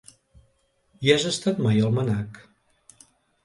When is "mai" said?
1.67-1.85